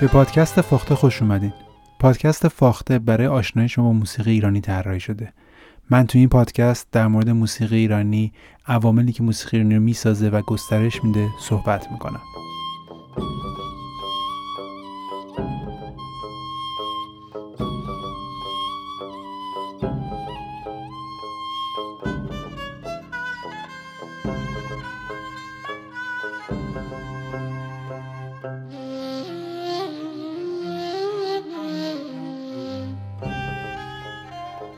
به 0.00 0.06
پادکست 0.06 0.60
فاخته 0.60 0.94
خوش 0.94 1.22
اومدین. 1.22 1.52
پادکست 1.98 2.48
فاخته 2.48 2.98
برای 2.98 3.26
آشنایی 3.26 3.68
شما 3.68 3.92
موسیقی 3.92 4.30
ایرانی 4.30 4.60
طراحی 4.60 5.00
شده. 5.00 5.32
من 5.90 6.06
تو 6.06 6.18
این 6.18 6.28
پادکست 6.28 6.88
در 6.92 7.06
مورد 7.06 7.30
موسیقی 7.30 7.76
ایرانی 7.76 8.32
عواملی 8.66 9.12
که 9.12 9.22
موسیقی 9.22 9.56
ایرانی 9.56 9.74
رو 9.74 9.80
می‌سازه 9.80 10.28
و 10.28 10.42
گسترش 10.42 11.04
میده 11.04 11.28
صحبت 11.40 11.92
می‌کنم. 11.92 12.20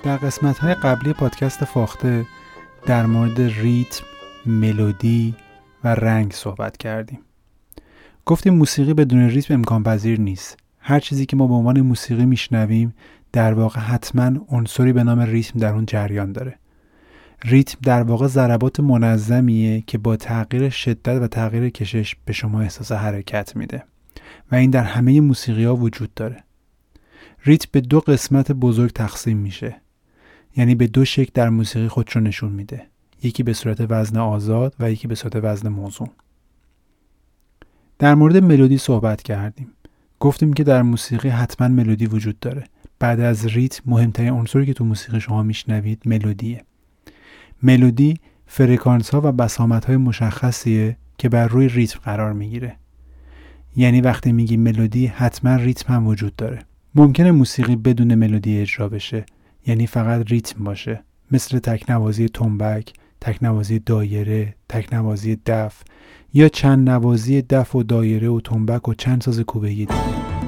در 0.02 0.16
قسمت 0.16 0.58
های 0.58 0.74
قبلی 0.74 1.12
پادکست 1.12 1.64
فاخته 1.64 2.26
در 2.86 3.06
مورد 3.06 3.40
ریتم، 3.40 4.04
ملودی 4.46 5.34
و 5.84 5.94
رنگ 5.94 6.32
صحبت 6.32 6.76
کردیم. 6.76 7.18
گفتیم 8.26 8.54
موسیقی 8.54 8.94
بدون 8.94 9.20
ریتم 9.20 9.54
امکان 9.54 9.82
پذیر 9.82 10.20
نیست. 10.20 10.56
هر 10.78 11.00
چیزی 11.00 11.26
که 11.26 11.36
ما 11.36 11.46
به 11.46 11.54
عنوان 11.54 11.80
موسیقی 11.80 12.24
میشنویم 12.24 12.94
در 13.32 13.54
واقع 13.54 13.80
حتما 13.80 14.32
عنصری 14.48 14.92
به 14.92 15.04
نام 15.04 15.20
ریتم 15.20 15.58
در 15.58 15.74
اون 15.74 15.86
جریان 15.86 16.32
داره. 16.32 16.58
ریتم 17.44 17.78
در 17.82 18.02
واقع 18.02 18.26
ضربات 18.26 18.80
منظمیه 18.80 19.80
که 19.86 19.98
با 19.98 20.16
تغییر 20.16 20.70
شدت 20.70 21.22
و 21.22 21.26
تغییر 21.26 21.68
کشش 21.68 22.16
به 22.24 22.32
شما 22.32 22.60
احساس 22.60 22.92
حرکت 22.92 23.56
میده 23.56 23.84
و 24.52 24.54
این 24.54 24.70
در 24.70 24.84
همه 24.84 25.20
موسیقی 25.20 25.64
ها 25.64 25.76
وجود 25.76 26.14
داره. 26.14 26.44
ریتم 27.44 27.68
به 27.72 27.80
دو 27.80 28.00
قسمت 28.00 28.52
بزرگ 28.52 28.90
تقسیم 28.90 29.38
میشه 29.38 29.80
یعنی 30.56 30.74
به 30.74 30.86
دو 30.86 31.04
شکل 31.04 31.30
در 31.34 31.48
موسیقی 31.48 31.88
خودش 31.88 32.16
رو 32.16 32.20
نشون 32.20 32.52
میده. 32.52 32.86
یکی 33.22 33.42
به 33.42 33.52
صورت 33.52 33.86
وزن 33.90 34.18
آزاد 34.18 34.74
و 34.80 34.90
یکی 34.90 35.08
به 35.08 35.14
صورت 35.14 35.36
وزن 35.36 35.68
موزون. 35.68 36.08
در 37.98 38.14
مورد 38.14 38.36
ملودی 38.36 38.78
صحبت 38.78 39.22
کردیم. 39.22 39.68
گفتیم 40.20 40.52
که 40.52 40.64
در 40.64 40.82
موسیقی 40.82 41.28
حتما 41.28 41.68
ملودی 41.68 42.06
وجود 42.06 42.38
داره. 42.38 42.64
بعد 42.98 43.20
از 43.20 43.46
ریتم 43.46 43.82
مهمترین 43.86 44.30
عنصری 44.30 44.66
که 44.66 44.72
تو 44.72 44.84
موسیقی 44.84 45.20
شما 45.20 45.42
میشنوید 45.42 46.02
ملودیه. 46.06 46.64
ملودی 47.62 48.16
فرکانس 48.46 49.10
ها 49.10 49.20
و 49.24 49.32
بسامت 49.32 49.84
های 49.84 49.96
مشخصیه 49.96 50.96
که 51.18 51.28
بر 51.28 51.48
روی 51.48 51.68
ریتم 51.68 52.00
قرار 52.04 52.32
می‌گیره. 52.32 52.76
یعنی 53.76 54.00
وقتی 54.00 54.32
میگی 54.32 54.56
ملودی 54.56 55.06
حتما 55.06 55.56
ریتم 55.56 55.94
هم 55.94 56.06
وجود 56.06 56.36
داره. 56.36 56.58
ممکنه 56.94 57.30
موسیقی 57.30 57.76
بدون 57.76 58.14
ملودی 58.14 58.58
اجرا 58.58 58.88
بشه. 58.88 59.24
یعنی 59.66 59.86
فقط 59.86 60.30
ریتم 60.30 60.64
باشه. 60.64 61.02
مثل 61.30 61.58
تکنوازی 61.58 62.28
تنبک، 62.28 62.92
تکنوازی 63.20 63.78
دایره، 63.78 64.54
تکنوازی 64.68 65.36
دف 65.46 65.82
یا 66.34 66.48
چند 66.48 66.90
نوازی 66.90 67.42
دف 67.42 67.74
و 67.74 67.82
دایره 67.82 68.28
و 68.28 68.40
تنبک 68.40 68.88
و 68.88 68.94
چند 68.94 69.20
ساز 69.20 69.40
کوبه‌ای 69.40 69.74
دیگه 69.74 70.39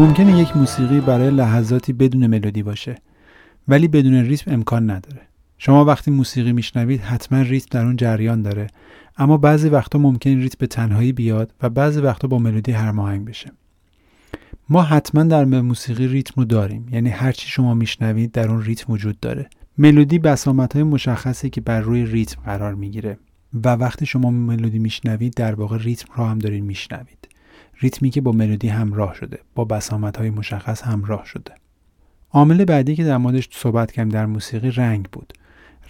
ممکنه 0.00 0.38
یک 0.38 0.56
موسیقی 0.56 1.00
برای 1.00 1.30
لحظاتی 1.30 1.92
بدون 1.92 2.26
ملودی 2.26 2.62
باشه 2.62 2.96
ولی 3.68 3.88
بدون 3.88 4.14
ریتم 4.14 4.52
امکان 4.52 4.90
نداره. 4.90 5.20
شما 5.58 5.84
وقتی 5.84 6.10
موسیقی 6.10 6.52
میشنوید 6.52 7.00
حتما 7.00 7.42
ریتم 7.42 7.66
در 7.70 7.84
اون 7.84 7.96
جریان 7.96 8.42
داره 8.42 8.66
اما 9.16 9.36
بعضی 9.36 9.68
وقتا 9.68 9.98
ممکن 9.98 10.30
ریتم 10.30 10.56
به 10.58 10.66
تنهایی 10.66 11.12
بیاد 11.12 11.52
و 11.62 11.70
بعضی 11.70 12.00
وقتا 12.00 12.28
با 12.28 12.38
ملودی 12.38 12.72
هماهنگ 12.72 13.24
بشه. 13.24 13.52
ما 14.68 14.82
حتما 14.82 15.22
در 15.22 15.44
موسیقی 15.44 16.06
ریتم 16.06 16.34
رو 16.36 16.44
داریم 16.44 16.86
یعنی 16.92 17.08
هر 17.08 17.32
چی 17.32 17.48
شما 17.48 17.74
میشنوید 17.74 18.32
در 18.32 18.48
اون 18.48 18.62
ریتم 18.62 18.92
وجود 18.92 19.20
داره. 19.20 19.50
ملودی 19.78 20.18
بسامت 20.18 20.72
های 20.72 20.82
مشخصی 20.82 21.50
که 21.50 21.60
بر 21.60 21.80
روی 21.80 22.06
ریتم 22.06 22.42
قرار 22.42 22.74
می‌گیره 22.74 23.18
و 23.64 23.68
وقتی 23.68 24.06
شما 24.06 24.30
ملودی 24.30 24.78
میشنوید 24.78 25.34
در 25.34 25.54
واقع 25.54 25.78
ریتم 25.78 26.08
رو 26.16 26.24
هم 26.24 26.38
دارید 26.38 26.64
میشنوید. 26.64 27.29
ریتمی 27.80 28.10
که 28.10 28.20
با 28.20 28.32
ملودی 28.32 28.68
همراه 28.68 29.14
شده 29.14 29.38
با 29.54 29.64
بسامت 29.64 30.16
های 30.16 30.30
مشخص 30.30 30.82
همراه 30.82 31.24
شده. 31.24 31.54
عامل 32.32 32.64
بعدی 32.64 32.96
که 32.96 33.04
در 33.04 33.16
موردش 33.16 33.48
صحبت 33.52 33.92
کردیم 33.92 34.12
در 34.12 34.26
موسیقی 34.26 34.70
رنگ 34.70 35.08
بود. 35.12 35.32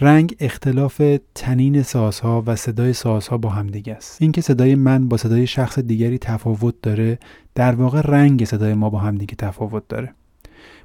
رنگ 0.00 0.36
اختلاف 0.40 1.02
تنین 1.34 1.82
سازها 1.82 2.42
و 2.46 2.56
صدای 2.56 2.92
سازها 2.92 3.38
با 3.38 3.48
همدیگه 3.48 3.94
است. 3.94 4.22
اینکه 4.22 4.40
صدای 4.40 4.74
من 4.74 5.08
با 5.08 5.16
صدای 5.16 5.46
شخص 5.46 5.78
دیگری 5.78 6.18
تفاوت 6.18 6.74
داره 6.82 7.18
در 7.54 7.74
واقع 7.74 8.00
رنگ 8.00 8.44
صدای 8.44 8.74
ما 8.74 8.90
با 8.90 8.98
همدیگه 8.98 9.34
تفاوت 9.34 9.88
داره. 9.88 10.14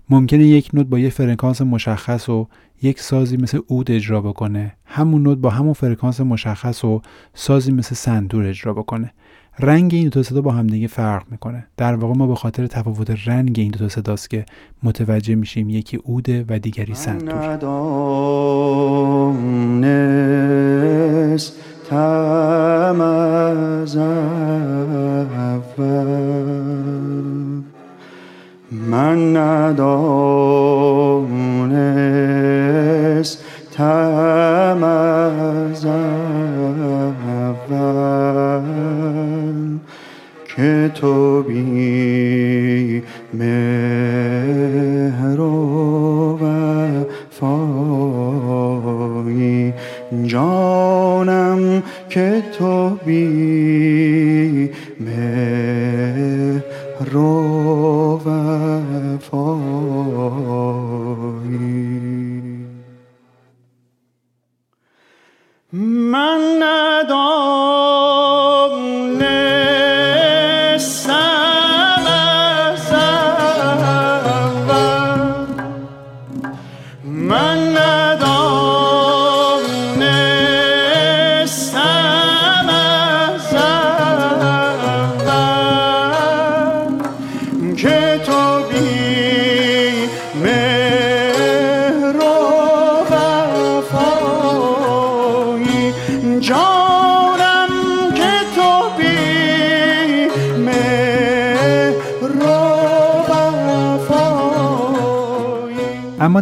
ممکنه 0.09 0.43
یک 0.43 0.69
نوت 0.73 0.87
با 0.87 0.99
یک 0.99 1.13
فرکانس 1.13 1.61
مشخص 1.61 2.29
و 2.29 2.47
یک 2.81 2.99
سازی 2.99 3.37
مثل 3.37 3.59
اود 3.67 3.91
اجرا 3.91 4.21
بکنه. 4.21 4.75
همون 4.85 5.23
نوت 5.23 5.37
با 5.37 5.49
همون 5.49 5.73
فرکانس 5.73 6.21
مشخص 6.21 6.83
و 6.83 7.01
سازی 7.33 7.71
مثل 7.71 7.95
سندور 7.95 8.45
اجرا 8.47 8.73
بکنه. 8.73 9.13
رنگ 9.59 9.93
این 9.93 10.09
دو 10.09 10.23
صدا 10.23 10.41
با 10.41 10.51
همدیگه 10.51 10.87
فرق 10.87 11.23
می‌کنه. 11.31 11.67
در 11.77 11.95
واقع 11.95 12.13
ما 12.13 12.27
به 12.27 12.35
خاطر 12.35 12.67
تفاوت 12.67 13.27
رنگ 13.27 13.55
این 13.57 13.71
دو 13.71 13.89
صداست 13.89 14.29
که 14.29 14.45
متوجه 14.83 15.35
میشیم 15.35 15.69
یکی 15.69 15.99
اوده 16.03 16.45
و 16.49 16.59
دیگری 16.59 16.93
سنتور 16.95 17.57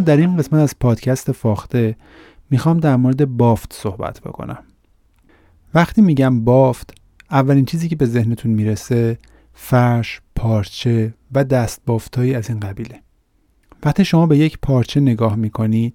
در 0.04 0.16
این 0.16 0.36
قسمت 0.36 0.60
از 0.60 0.78
پادکست 0.78 1.32
فاخته 1.32 1.96
می‌خوام 2.50 2.80
در 2.80 2.96
مورد 2.96 3.36
بافت 3.36 3.72
صحبت 3.72 4.20
بکنم. 4.20 4.58
وقتی 5.74 6.02
میگم 6.02 6.44
بافت 6.44 6.94
اولین 7.30 7.64
چیزی 7.64 7.88
که 7.88 7.96
به 7.96 8.06
ذهنتون 8.06 8.52
می‌رسه 8.52 9.18
فرش، 9.54 10.20
پارچه 10.36 11.14
و 11.32 11.44
دست 11.44 11.82
بافتهایی 11.86 12.34
از 12.34 12.50
این 12.50 12.60
قبیله. 12.60 13.00
وقتی 13.84 14.04
شما 14.04 14.26
به 14.26 14.38
یک 14.38 14.58
پارچه 14.62 15.00
نگاه 15.00 15.36
می‌کنید 15.36 15.94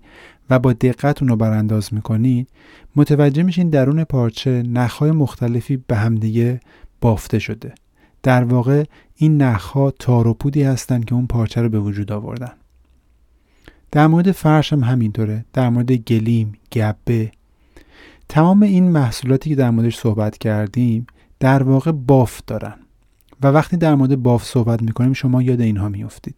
و 0.50 0.59
با 0.59 0.73
دقت 0.73 1.21
اون 1.21 1.29
رو 1.29 1.35
برانداز 1.35 1.94
می‌کنید 1.94 2.50
متوجه 2.95 3.44
میشین 3.44 3.69
درون 3.69 4.03
پارچه 4.03 4.63
نخهای 4.63 5.11
مختلفی 5.11 5.77
به 5.77 5.95
همدیگه 5.95 6.59
بافته 7.01 7.39
شده. 7.39 7.73
در 8.23 8.44
واقع 8.44 8.83
این 9.15 9.41
نخها 9.41 9.91
تار 9.91 10.27
و 10.27 10.33
پودی 10.33 10.63
هستند 10.63 11.06
که 11.06 11.15
اون 11.15 11.27
پارچه 11.27 11.61
رو 11.61 11.69
به 11.69 11.79
وجود 11.79 12.11
آوردن. 12.11 12.51
در 13.91 14.07
مورد 14.07 14.31
فرش 14.31 14.74
هم 14.74 14.83
همینطوره. 14.83 15.45
در 15.53 15.69
مورد 15.69 15.91
گلیم 15.91 16.53
گبه. 16.71 17.31
تمام 18.30 18.63
این 18.63 18.91
محصولاتی 18.91 19.50
که 19.50 19.56
در 19.56 19.69
موردش 19.69 19.97
صحبت 19.97 20.38
کردیم 20.38 21.07
در 21.39 21.63
واقع 21.63 21.91
بافت 21.91 22.45
دارن. 22.45 22.75
و 23.41 23.47
وقتی 23.47 23.77
در 23.77 23.95
مورد 23.95 24.24
بافت 24.24 24.47
صحبت 24.47 24.81
می‌کنیم 24.81 25.13
شما 25.13 25.41
یاد 25.41 25.62
اینها 25.62 25.89
میافتید. 25.89 26.36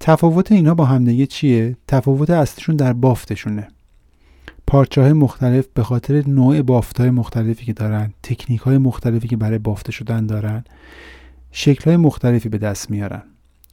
تفاوت 0.00 0.52
اینها 0.52 0.74
با 0.74 0.84
همدیگه 0.84 1.26
چیه؟ 1.26 1.76
تفاوت 1.88 2.30
اصلیشون 2.30 2.76
در 2.76 2.92
بافتشونه. 2.92 3.68
پارچه 4.66 5.00
های 5.00 5.12
مختلف 5.12 5.66
به 5.74 5.82
خاطر 5.82 6.22
نوع 6.26 6.62
بافت 6.62 7.00
های 7.00 7.10
مختلفی 7.10 7.64
که 7.64 7.72
دارن 7.72 8.12
تکنیک 8.22 8.60
های 8.60 8.78
مختلفی 8.78 9.28
که 9.28 9.36
برای 9.36 9.58
بافته 9.58 9.92
شدن 9.92 10.26
دارن 10.26 10.64
شکل 11.50 11.84
های 11.84 11.96
مختلفی 11.96 12.48
به 12.48 12.58
دست 12.58 12.90
میارن. 12.90 13.22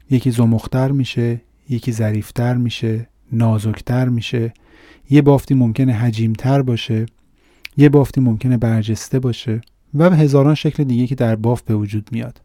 یکی 0.09 0.31
زمختر 0.31 0.91
میشه 0.91 1.41
یکی 1.69 1.91
ظریفتر 1.91 2.57
میشه 2.57 3.07
نازکتر 3.31 4.09
میشه. 4.09 4.53
یه 5.09 5.21
بافتی 5.21 5.53
ممکنه 5.53 5.93
حجیمتر 5.93 6.61
باشه. 6.61 7.05
یه 7.77 7.89
بافتی 7.89 8.21
ممکنه 8.21 8.57
برجسته 8.57 9.19
باشه. 9.19 9.61
و 9.93 10.09
هزاران 10.09 10.55
شکل 10.55 10.83
دیگه 10.83 11.07
که 11.07 11.15
در 11.15 11.35
بافت 11.35 11.65
به 11.65 11.75
وجود 11.75 12.09
میاد. 12.11 12.41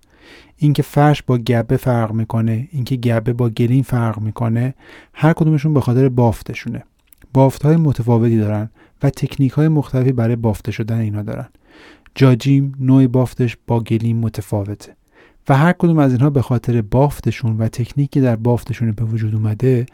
اینکه 0.56 0.82
فرش 0.82 1.22
با 1.22 1.38
گبه 1.38 1.76
فرق 1.76 2.12
می‌کنه 2.12 2.68
اینکه 2.72 2.96
گبه 2.96 3.32
با 3.32 3.48
گلین 3.48 3.82
فرق 3.82 4.20
می‌کنه 4.20 4.74
هر 5.12 5.32
کدومشون 5.32 5.74
به 5.74 5.80
خاطر 5.80 6.08
بافتشونه. 6.08 6.82
بافت 7.32 7.62
های 7.62 7.76
متفاوتی 7.76 8.38
دارن 8.38 8.70
و 9.02 9.10
تکنیک 9.10 9.52
های 9.52 9.68
مختلفی 9.68 10.12
برای 10.12 10.36
بافته 10.36 10.72
شدن 10.72 10.98
اینا 10.98 11.22
دارن. 11.22 11.48
جاجیم 12.14 12.74
نوع 12.80 13.06
بافتش 13.06 13.56
با 13.66 13.80
گلیم 13.80 14.16
متفاوته. 14.16 14.96
و 15.48 15.56
هر 15.56 15.72
کدوم 15.72 15.98
از 15.98 16.12
اینها 16.12 16.30
به 16.30 16.42
خاطر 16.42 16.82
بافتشون 16.82 17.56
و 17.56 17.68
تکنیکی 17.68 18.20
در 18.20 18.36
بافتشون 18.36 18.92
به 18.92 19.04
وجود 19.04 19.34
اومده 19.34 19.86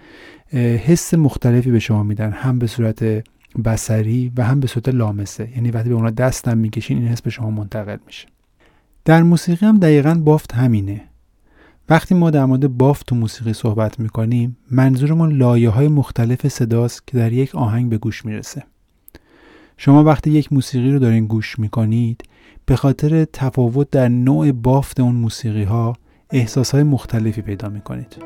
حس 0.87 1.15
مختلفی 1.15 1.71
به 1.71 1.79
شما 1.79 2.03
میدن. 2.03 2.31
هم 2.33 2.59
به 2.59 2.67
صورت 2.67 3.25
بسری 3.65 4.33
و 4.37 4.45
هم 4.45 4.61
به 4.61 4.67
صورت 4.67 4.89
لامسه. 4.89 5.49
یعنی 5.57 5.71
وقتی 5.71 5.89
به 5.89 5.95
اونا 5.95 6.11
دستم 6.11 6.59
می‌کشین 6.59 6.99
این 6.99 7.09
حس 7.09 7.23
به 7.23 7.31
شما 7.31 7.51
منتقل 7.51 7.97
میشه. 8.07 8.27
در 9.05 9.23
موسیقی 9.23 9.67
هم 9.67 9.79
دقیقا 9.79 10.15
بافت 10.15 10.55
همینه. 10.55 11.01
وقتی 11.89 12.15
ما 12.15 12.31
در 12.31 12.45
مورد 12.45 12.77
بافت 12.77 13.07
تو 13.07 13.15
موسیقی 13.15 13.53
صحبت 13.53 14.01
می‌کنیم 14.01 14.57
منظورمون 14.71 15.33
لایه 15.33 15.69
های 15.69 15.89
مختلف 15.89 16.49
صداست 16.49 17.07
که 17.07 17.17
در 17.17 17.33
یک 17.33 17.55
آهنگ 17.55 17.91
به 17.91 17.99
گوش 17.99 18.25
می‌رسه. 18.25 18.63
شما 19.77 20.05
وقتی 20.05 20.31
یک 20.31 20.53
موسیقی 20.53 20.91
رو 20.91 20.99
دارین 20.99 21.27
گوش 21.27 21.59
می‌کنید 21.59 22.23
به 22.67 22.77
خاطر 22.77 23.25
تفاوت 23.25 23.91
در 23.91 24.09
نوع 24.09 24.53
بافت 24.53 25.01
اون 25.01 25.15
موسیقی 25.15 25.65
ها 25.65 25.97
احساس 26.31 26.71
های 26.75 26.83
مختلفی 26.83 27.43
پیدا 27.43 27.69
می‌کنید. 27.69 28.17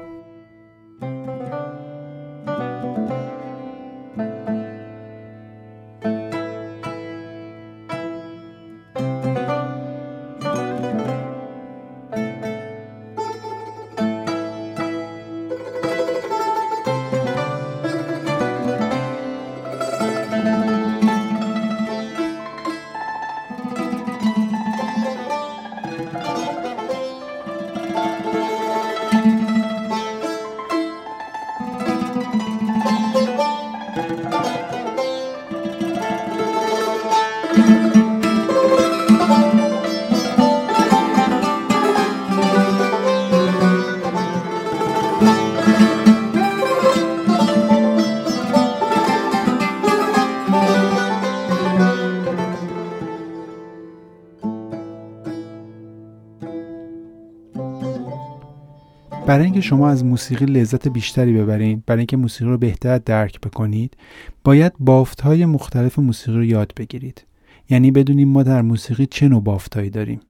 برای 59.27 59.45
اینکه 59.45 59.61
شما 59.61 59.89
از 59.89 60.05
موسیقی 60.05 60.45
لذت 60.45 60.89
بیشتری 60.89 61.33
ببرین 61.33 61.83
برای 61.87 61.99
اینکه 61.99 62.17
موسیقی 62.17 62.51
رو 62.51 62.59
بهتر 62.59 62.99
درک 62.99 63.41
بکنید 63.41 63.97
باید 64.45 64.73
بافت 64.79 65.21
های 65.21 65.45
مختلف 65.45 65.99
موسیقی 65.99 66.37
رو 66.37 66.45
یاد 66.45 66.73
بگیرید. 66.77 67.25
یعنی 67.71 67.91
بدونیم 67.91 68.29
ما 68.29 68.43
در 68.43 68.63
موسیقی 68.63 69.07
چه 69.07 69.29
نوع 69.29 69.43
بافتهایی 69.43 69.91
داریم. 69.91 70.21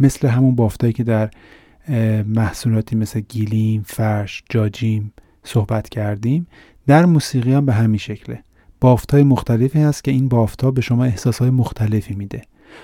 مثل 0.00 0.28
همون 0.28 0.54
بافتهایی 0.54 0.92
که 0.92 1.04
در 1.04 1.30
محصولاتی 2.26 2.96
مثل 2.96 3.20
گیلیم، 3.20 3.82
فرش، 3.86 4.42
جاجیم 4.48 5.12
صحبت 5.42 5.88
کردیم 5.88 6.46
در 6.86 7.06
موسیقی 7.06 7.52
هم 7.52 7.66
به 7.66 7.72
همین 7.72 7.98
شکله. 7.98 8.44
بافت 8.80 9.10
های 9.10 9.22
مختلفی 9.22 9.78
هست 9.78 10.04
که 10.04 10.10
این 10.10 10.28
بافت 10.28 10.64
ها 10.64 10.70
به 10.70 10.80
شما 10.80 11.04
احساس 11.04 11.38
های 11.38 11.50
مختلفی 11.50 12.14
میده. 12.14 12.42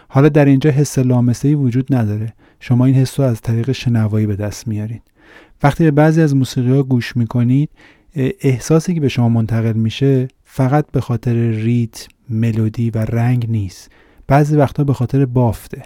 حالا 0.08 0.28
در 0.28 0.44
اینجا 0.44 0.70
حس 0.70 0.98
لامسه 0.98 1.54
وجود 1.54 1.94
نداره. 1.94 2.32
شما 2.60 2.84
این 2.84 2.94
حس 2.94 3.20
رو 3.20 3.26
از 3.26 3.40
طریق 3.40 3.72
شنوایی 3.72 4.26
به 4.26 4.36
دست 4.36 4.68
میارید 4.68 5.02
وقتی 5.62 5.84
به 5.84 5.90
بعضی 5.90 6.22
از 6.22 6.36
موسیقی 6.36 6.70
ها 6.70 6.82
گوش 6.82 7.16
می‌کنید 7.16 7.70
احساسی 8.40 8.94
که 8.94 9.00
به 9.00 9.08
شما 9.08 9.28
منتقل 9.28 9.72
میشه 9.72 10.28
فقط 10.44 10.86
به 10.92 11.00
خاطر 11.00 11.34
ریتم 11.50 12.08
ملودی 12.28 12.90
و 12.90 12.98
رنگ 12.98 13.50
نیست. 13.50 13.90
بعضی 14.26 14.56
وقتا 14.56 14.84
به 14.84 14.92
خاطر 14.92 15.26
بافته. 15.26 15.82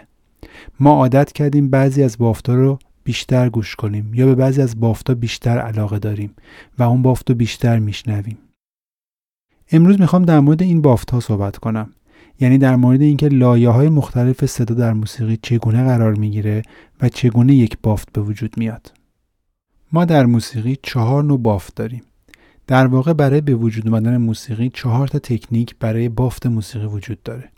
ما 0.79 0.91
عادت 0.91 1.31
کردیم 1.31 1.69
بعضی 1.69 2.03
از 2.03 2.17
بافتا 2.17 2.55
رو 2.55 2.79
بیشتر 3.03 3.49
گوش 3.49 3.75
کنیم 3.75 4.13
یا 4.13 4.25
به 4.25 4.35
بعضی 4.35 4.61
از 4.61 4.79
بافتا 4.79 5.13
بیشتر 5.13 5.57
علاقه 5.57 5.99
داریم 5.99 6.33
و 6.79 6.83
اون 6.83 7.01
بافت 7.01 7.29
رو 7.29 7.35
بیشتر 7.35 7.79
میشنویم. 7.79 8.37
امروز 9.71 9.99
می‌خوام 9.99 10.25
در 10.25 10.39
مورد 10.39 10.61
این 10.61 10.81
بافت 10.81 11.11
ها 11.11 11.19
صحبت 11.19 11.57
کنم. 11.57 11.89
یعنی 12.39 12.57
در 12.57 12.75
مورد 12.75 13.01
اینکه 13.01 13.27
لایه 13.27 13.69
های 13.69 13.89
مختلف 13.89 14.45
صدا 14.45 14.75
در 14.75 14.93
موسیقی 14.93 15.37
چگونه 15.41 15.83
قرار 15.83 16.15
می‌گیره 16.15 16.61
و 17.01 17.09
چگونه 17.09 17.55
یک 17.55 17.77
بافت 17.83 18.11
به 18.11 18.21
وجود 18.21 18.57
میاد. 18.57 18.91
ما 19.95 20.05
در 20.05 20.25
موسیقی 20.25 20.77
چهار 20.83 21.23
نوع 21.23 21.39
بافت 21.39 21.75
داریم. 21.75 22.03
در 22.67 22.87
واقع 22.87 23.13
برای 23.13 23.41
به 23.41 23.55
وجود 23.55 23.87
آمدن 23.87 24.17
موسیقی 24.17 24.69
چهار 24.69 25.07
تا 25.07 25.19
تکنیک 25.19 25.75
برای 25.79 26.09
بافت 26.09 26.45
موسیقی 26.45 26.85
وجود 26.85 27.23
داره. 27.23 27.49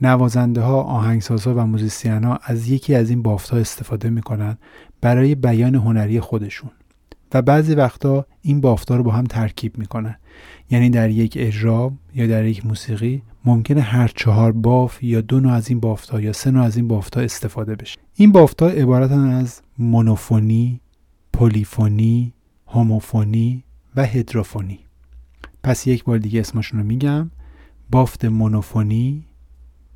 نوازنده 0.00 0.60
ها، 0.60 0.82
آهنگسازها 0.82 1.54
و 1.54 1.66
موزیسین 1.66 2.24
ها 2.24 2.38
از 2.44 2.68
یکی 2.68 2.94
از 2.94 3.10
این 3.10 3.22
بافت 3.22 3.50
ها 3.50 3.58
استفاده 3.58 4.10
می‌کنن 4.10 4.58
برای 5.00 5.34
بیان 5.34 5.74
هنری 5.74 6.20
خودشون 6.20 6.70
و 7.34 7.42
بعضی 7.42 7.74
وقتا 7.74 8.26
این 8.42 8.60
بافت 8.60 8.90
ها 8.90 8.96
رو 8.96 9.02
با 9.02 9.10
هم 9.10 9.24
ترکیب 9.24 9.78
می‌کنن. 9.78 10.16
یعنی 10.70 10.90
در 10.90 11.10
یک 11.10 11.34
اجرا 11.40 11.92
یا 12.14 12.26
در 12.26 12.44
یک 12.44 12.66
موسیقی 12.66 13.22
ممکنه 13.44 13.80
هر 13.80 14.12
چهار 14.16 14.52
باف 14.52 15.02
یا 15.02 15.20
دو 15.20 15.40
نوع 15.40 15.52
از 15.52 15.68
این 15.68 15.80
بافت 15.80 16.10
ها 16.10 16.20
یا 16.20 16.32
سه 16.32 16.50
نوع 16.50 16.64
از 16.64 16.76
این 16.76 16.88
بافت 16.88 17.16
ها 17.16 17.22
استفاده 17.22 17.74
بشه. 17.74 17.98
این 18.14 18.32
بافت 18.32 18.62
ها 18.62 18.68
عبارتن 18.68 19.28
از 19.28 19.60
مونوفونی، 19.78 20.80
پلیفونی، 21.34 22.32
هوموفونی 22.66 23.64
و 23.96 24.06
هدروفونی. 24.06 24.78
پس 25.62 25.86
یک 25.86 26.04
بار 26.04 26.18
دیگه 26.18 26.40
اسمشون 26.40 26.80
رو 26.80 26.86
میگم. 26.86 27.30
بافت 27.90 28.24
مونوفونی 28.24 29.26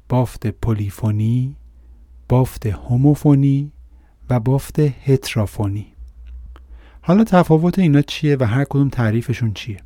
بافت 0.08 0.46
پلیفونی 0.46 1.56
بافت 2.28 2.66
هوموفونی 2.66 3.72
و 4.30 4.40
بافت 4.40 4.78
هترافونی. 4.78 5.86
حالا 7.02 7.24
تفاوت 7.24 7.78
اینا 7.78 8.02
چیه 8.02 8.36
و 8.40 8.44
هر 8.44 8.64
کدوم 8.64 8.88
تعریفشون 8.88 9.52
چیه؟ 9.52 9.80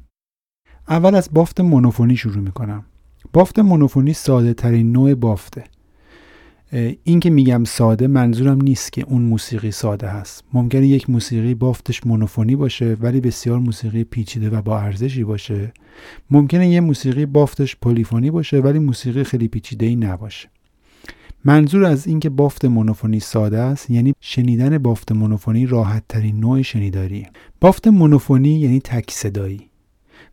اول 0.88 1.14
از 1.14 1.28
بافت 1.32 1.60
مونوفونی 1.60 2.16
شروع 2.16 2.42
می‌کنم. 2.42 2.84
بافت 3.32 3.58
مونوفونی 3.58 4.12
ساده 4.12 4.54
ترین 4.54 4.92
نوع 4.92 5.14
بافته. 5.14 5.64
این 7.04 7.20
که 7.20 7.30
میگم 7.30 7.64
ساده 7.64 8.06
منظورم 8.06 8.60
نیست 8.60 8.92
که 8.92 9.02
اون 9.02 9.22
موسیقی 9.22 9.70
ساده 9.70 10.08
هست. 10.08 10.44
ممکنه 10.52 10.86
یک 10.86 11.10
موسیقی 11.10 11.54
بافتش 11.54 12.06
مونوفونی 12.06 12.56
باشه 12.56 12.96
ولی 13.00 13.20
بسیار 13.20 13.58
موسیقی 13.58 14.04
پیچیده 14.04 14.50
و 14.50 14.62
با 14.62 14.78
ارزشی 14.78 15.24
باشه. 15.24 15.72
ممکنه 16.30 16.68
یه 16.68 16.80
موسیقی 16.80 17.26
بافتش 17.26 17.76
پلیفونی 17.76 18.30
باشه 18.30 18.60
ولی 18.60 18.78
موسیقی 18.78 19.24
خیلی 19.24 19.48
پیچیده 19.48 19.86
ای 19.86 19.96
نباشه. 19.96 20.48
منظور 21.44 21.84
از 21.84 22.06
اینکه 22.06 22.30
بافت 22.30 22.64
مونوفونی 22.64 23.20
ساده 23.20 23.58
است 23.58 23.90
یعنی 23.90 24.14
شنیدن 24.20 24.78
بافت 24.78 25.12
مونوفونی 25.12 25.66
راحت 25.66 26.02
ترین 26.08 26.40
نوع 26.40 26.62
شنیداریه 26.62 27.30
بافت 27.60 27.88
مونوفونی 27.88 28.60
یعنی 28.60 28.80
تک 28.80 29.10
صدایی. 29.10 29.68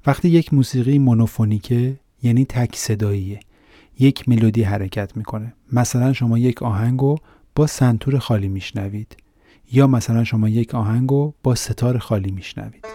وقتی 0.05 0.29
یک 0.29 0.53
موسیقی 0.53 0.99
مونوفونیکه 0.99 1.99
یعنی 2.23 2.45
تک 2.45 2.75
صداییه. 2.75 3.39
یک 3.99 4.29
ملودی 4.29 4.63
حرکت 4.63 5.17
می‌کنه. 5.17 5.53
مثلا 5.71 6.13
شما 6.13 6.37
یک 6.37 6.63
آهنگو 6.63 7.17
با 7.55 7.67
سنتور 7.67 8.19
خالی 8.19 8.47
میشنوید 8.47 9.17
یا 9.71 9.87
مثلا 9.87 10.23
شما 10.23 10.49
یک 10.49 10.75
آهنگو 10.75 11.33
با 11.43 11.55
ستار 11.55 11.97
خالی 11.97 12.31
میشنوید. 12.31 12.85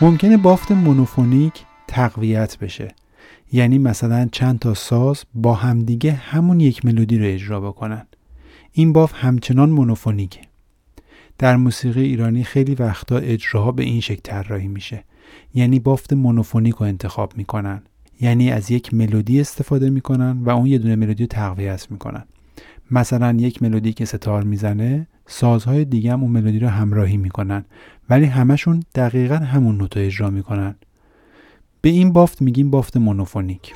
ممکنه 0.00 0.36
بافت 0.36 0.72
مونوفونیک 0.72 1.52
تقویت 1.88 2.58
بشه. 2.58 2.94
یعنی 3.52 3.78
مثلا 3.78 4.28
چند 4.32 4.58
تا 4.58 4.74
ساز 4.74 5.24
با 5.34 5.54
همدیگه 5.54 6.12
همون 6.12 6.60
یک 6.60 6.84
ملودی 6.84 7.18
رو 7.18 7.24
اجرا 7.26 7.60
بکنن. 7.60 8.06
این 8.72 8.92
بافت 8.92 9.14
همچنان 9.14 9.70
مونوفونیکه. 9.70 10.40
در 11.38 11.56
موسیقی 11.56 12.02
ایرانی 12.02 12.44
خیلی 12.44 12.74
وقتا 12.74 13.16
اجراها 13.16 13.72
به 13.72 13.82
این 13.82 14.00
شکل 14.00 14.20
طراحی 14.22 14.68
میشه. 14.68 15.04
یعنی 15.54 15.78
بافت 15.80 16.12
مونوفونیک 16.12 16.74
رو 16.74 16.86
انتخاب 16.86 17.36
می‌کنن. 17.36 17.82
یعنی 18.20 18.50
از 18.50 18.70
یک 18.70 18.94
ملودی 18.94 19.40
استفاده 19.40 19.90
می‌کنن 19.90 20.38
و 20.42 20.50
اون 20.50 20.66
یه 20.66 20.78
دونه 20.78 20.96
ملودی 20.96 21.22
رو 21.22 21.28
تقویت 21.28 21.86
می‌کنن. 21.90 22.24
مثلا 22.90 23.36
یک 23.40 23.62
ملودی 23.62 23.92
که 23.92 24.04
ستار 24.04 24.42
می‌زنه 24.42 25.06
سازهای 25.26 25.84
دیگه 25.84 26.12
هم 26.12 26.22
اون 26.22 26.30
ملودی 26.32 26.58
رو 26.58 26.68
همراهی 26.68 27.16
می‌کنن 27.16 27.64
ولی 28.10 28.24
همشون 28.24 28.82
دقیقا 28.94 29.36
همون 29.36 29.76
نوت 29.76 29.96
اجرا 29.96 30.30
می‌کنن. 30.30 30.74
به 31.80 31.88
این 31.88 32.12
بافت 32.12 32.42
میگیم 32.42 32.70
بافت 32.70 32.96
مونوفونیک. 32.96 33.72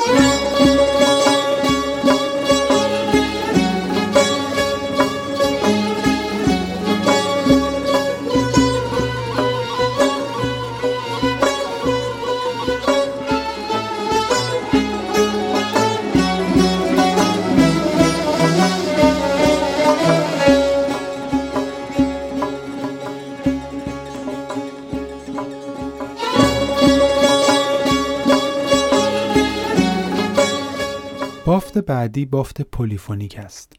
بافت 31.50 31.78
بعدی 31.78 32.26
بافت 32.26 32.62
پلیفونیک 32.62 33.38
است. 33.38 33.72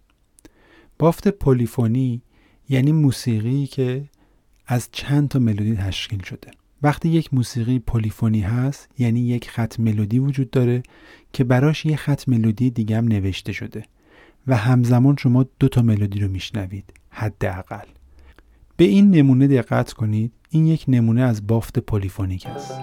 بافت 0.99 1.27
پلیفونی 1.27 2.21
یعنی 2.69 2.91
موسیقی 2.91 3.65
که 3.65 4.03
از 4.67 4.89
چند 4.91 5.29
تا 5.29 5.39
ملودی 5.39 5.75
تشکیل 5.75 6.23
شده. 6.23 6.51
وقتی 6.83 7.09
یک 7.09 7.33
موسیقی 7.33 7.79
پلیفونی 7.79 8.41
هست 8.41 8.89
یعنی 8.97 9.19
یک 9.19 9.49
خط 9.49 9.79
ملودی 9.79 10.19
وجود 10.19 10.49
داره 10.49 10.83
که 11.33 11.43
براش 11.43 11.85
یک 11.85 11.95
خط 11.95 12.29
ملودی 12.29 12.69
دیگه 12.69 12.97
هم 12.97 13.07
نوشته 13.07 13.51
شده 13.51 13.83
و 14.47 14.57
همزمان 14.57 15.15
شما 15.19 15.45
دو 15.59 15.67
تا 15.67 15.81
ملودی 15.81 16.19
رو 16.19 16.27
میشنوید 16.27 16.93
حداقل. 17.09 17.87
به 18.77 18.83
این 18.83 19.11
نمونه 19.11 19.47
دقت 19.47 19.93
کنید 19.93 20.31
این 20.49 20.65
یک 20.65 20.85
نمونه 20.87 21.21
از 21.21 21.47
بافت 21.47 21.79
پلیفونیک 21.79 22.45
است. 22.45 22.81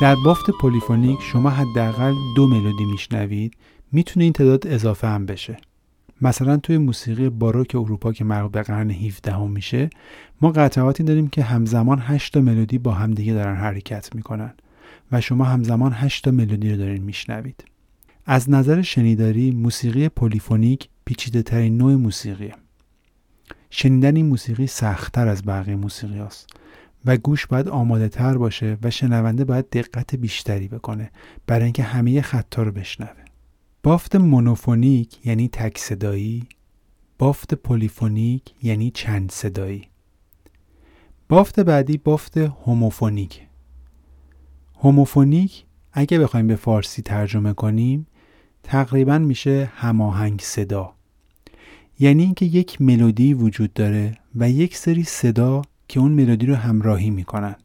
در 0.00 0.14
بافت 0.14 0.50
پلیفونیک 0.50 1.18
شما 1.22 1.50
حداقل 1.50 2.14
دو 2.36 2.46
ملودی 2.46 2.84
میشنوید 2.84 3.56
می‌تونه 3.92 4.24
این 4.24 4.32
تعداد 4.32 4.66
اضافه 4.66 5.08
هم 5.08 5.26
بشه. 5.26 5.56
مثلا 6.20 6.56
توی 6.56 6.78
موسیقی 6.78 7.28
باروک 7.28 7.74
اروپا 7.74 8.12
که 8.12 8.24
مربوط 8.24 8.52
به 8.52 8.62
قرن 8.62 8.90
17 8.90 9.32
هم 9.32 9.50
میشه 9.50 9.90
ما 10.40 10.50
قطعاتی 10.50 11.02
داریم 11.02 11.28
که 11.28 11.42
همزمان 11.42 11.98
8 11.98 12.34
تا 12.34 12.40
ملودی 12.40 12.78
با 12.78 12.92
همدیگه 12.92 13.32
دارن 13.32 13.56
حرکت 13.56 14.14
می‌کنن 14.14 14.54
و 15.12 15.20
شما 15.20 15.44
همزمان 15.44 15.92
8 15.92 16.24
تا 16.24 16.30
ملودی 16.30 16.70
رو 16.70 16.76
دارین 16.76 17.02
میشنوید. 17.02 17.64
از 18.26 18.50
نظر 18.50 18.82
شنیداری 18.82 19.50
موسیقی 19.50 20.08
پلیفونیک 20.08 20.88
پیچیده 21.04 21.42
ترین 21.42 21.76
نوع 21.76 21.94
موسیقیه. 21.94 22.54
شنیدن 23.70 24.16
این 24.16 24.26
موسیقی 24.26 24.66
سختتر 24.66 25.28
از 25.28 25.44
بقیه 25.44 25.76
موسیقی 25.76 26.18
هست 26.18 26.59
و 27.04 27.16
گوش 27.16 27.46
باید 27.46 27.68
آماده 27.68 28.08
تر 28.08 28.38
باشه 28.38 28.78
و 28.82 28.90
شنونده 28.90 29.44
باید 29.44 29.70
دقت 29.70 30.14
بیشتری 30.14 30.68
بکنه 30.68 31.10
برای 31.46 31.64
اینکه 31.64 31.82
همه 31.82 32.22
خط‌ها 32.22 32.62
رو 32.62 32.72
بشنوه. 32.72 33.24
بافت 33.82 34.16
مونوفونیک 34.16 35.26
یعنی 35.26 35.48
تک 35.48 35.78
صدایی. 35.78 36.48
بافت 37.18 37.54
پلیفونیک 37.54 38.42
یعنی 38.62 38.90
چند 38.90 39.30
صدایی. 39.30 39.88
بافت 41.28 41.60
بعدی 41.60 41.98
بافت 41.98 42.36
هوموفونیک. 42.36 43.46
هوموفونیک 44.78 45.64
اگه 45.92 46.18
بخوایم 46.18 46.46
به 46.46 46.56
فارسی 46.56 47.02
ترجمه 47.02 47.52
کنیم 47.52 48.06
تقریبا 48.62 49.18
میشه 49.18 49.70
هماهنگ 49.74 50.40
صدا. 50.40 50.94
یعنی 51.98 52.22
اینکه 52.22 52.46
یک 52.46 52.80
ملودی 52.82 53.34
وجود 53.34 53.72
داره 53.72 54.16
و 54.34 54.50
یک 54.50 54.76
سری 54.76 55.04
صدا 55.04 55.62
که 55.90 56.00
اون 56.00 56.12
ملودی 56.12 56.46
رو 56.46 56.54
همراهی 56.54 57.10
می‌کنن. 57.10 57.56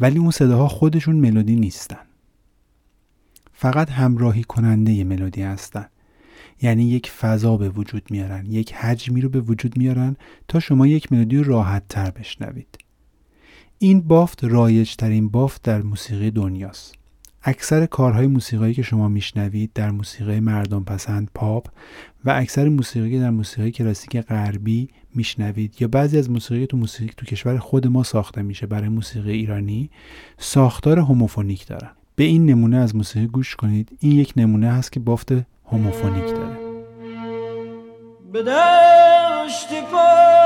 ولی 0.00 0.18
اون 0.18 0.30
صداها 0.30 0.68
خودشون 0.68 1.16
ملودی 1.16 1.56
نیستن. 1.56 2.06
فقط 3.52 3.90
همراهی 3.90 4.44
کننده 4.44 5.04
ملودی 5.04 5.42
هستن. 5.42 5.86
یعنی 6.62 6.84
یک 6.84 7.10
فضا 7.10 7.56
به 7.56 7.68
وجود 7.68 8.10
میارن 8.10 8.46
یک 8.46 8.74
حجمی 8.74 9.20
رو 9.20 9.28
به 9.28 9.40
وجود 9.40 9.78
میارن 9.78 10.16
تا 10.48 10.60
شما 10.60 10.86
یک 10.86 11.12
ملودی 11.12 11.36
رو 11.36 11.44
راحت 11.44 11.82
تر 11.88 12.10
بشنوید. 12.10 12.78
این 13.78 14.00
بافت 14.00 14.44
رایج 14.44 14.96
ترین 14.96 15.28
بافت 15.28 15.62
در 15.62 15.82
موسیقی 15.82 16.30
دنیاست. 16.30 16.94
اکثر 17.42 17.86
کارهای 17.86 18.26
موسیقایی 18.26 18.74
که 18.74 18.82
شما 18.82 19.08
میشنوید 19.08 19.70
در 19.74 19.90
موسیقی 19.90 20.40
مردم 20.40 20.84
پسند 20.84 21.30
پاپ 21.34 21.68
و 22.24 22.30
اکثر 22.30 22.68
موسیقی 22.68 23.20
در 23.20 23.30
موسیقی 23.30 23.70
کلاسیک 23.70 24.16
غربی 24.16 24.88
میشنوید 25.14 25.82
یا 25.82 25.88
بعضی 25.88 26.18
از 26.18 26.30
موسیقی 26.30 26.66
تو 26.66 26.76
موسیقی 26.76 27.12
تو 27.16 27.26
کشور 27.26 27.58
خود 27.58 27.86
ما 27.86 28.02
ساخته 28.02 28.42
میشه 28.42 28.66
برای 28.66 28.88
موسیقی 28.88 29.32
ایرانی 29.32 29.90
ساختار 30.38 30.98
هوموفونیک 30.98 31.66
دارن. 31.66 31.90
به 32.16 32.24
این 32.24 32.46
نمونه 32.46 32.76
از 32.76 32.96
موسیقی 32.96 33.26
گوش 33.26 33.56
کنید. 33.56 33.98
این 34.00 34.12
یک 34.12 34.32
نمونه 34.36 34.72
هست 34.72 34.92
که 34.92 35.00
بافت 35.00 35.32
هوموفونیک 35.64 36.24
داره. 36.24 36.58
به 38.32 38.42
دشت 38.42 39.68
پر 39.92 40.38